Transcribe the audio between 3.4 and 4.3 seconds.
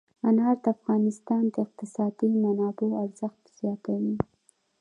زیاتوي.